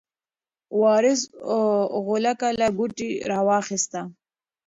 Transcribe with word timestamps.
وارث 0.81 1.21
غولکه 2.05 2.49
له 2.59 2.67
کوټې 2.77 3.09
راواخیسته. 3.31 4.01